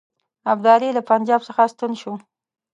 [0.51, 2.13] ابدالي له پنجاب څخه ستون شو.